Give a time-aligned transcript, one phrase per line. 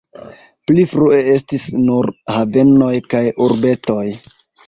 [0.69, 4.09] Pli frue estis nur havenoj kaj urbetoj.